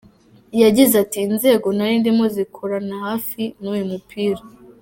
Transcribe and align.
Yagize 0.61 0.93
ati 1.03 1.17
“Inzego 1.27 1.67
nari 1.77 1.95
ndimo 2.01 2.25
zikorana 2.35 2.95
hafi 3.05 3.41
n’uyu 3.61 3.85
mupira. 3.91 4.41